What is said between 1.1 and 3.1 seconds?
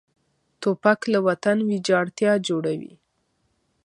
له وطن ویجاړتیا جوړوي.